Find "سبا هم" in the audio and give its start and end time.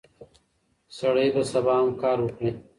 1.51-1.89